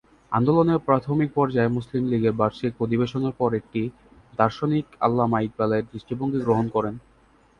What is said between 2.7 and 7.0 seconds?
অধিবেশনের পর এটি দার্শনিক আল্লামা ইকবালের দৃষ্টিভঙ্গি গ্রহণ করে।